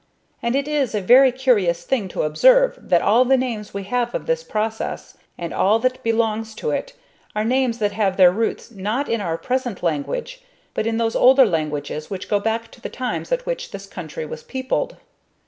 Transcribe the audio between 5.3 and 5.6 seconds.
and